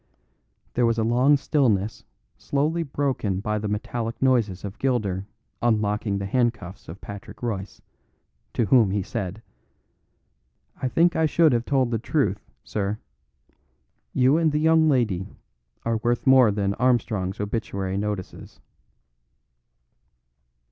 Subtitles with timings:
[0.73, 2.03] There was a long stillness
[2.35, 5.27] slowly broken by the metallic noises of Gilder
[5.61, 7.83] unlocking the handcuffs of Patrick Royce,
[8.55, 9.43] to whom he said:
[10.81, 12.97] "I think I should have told the truth, sir.
[14.11, 15.27] You and the young lady
[15.85, 18.59] are worth more than Armstrong's obituary notices."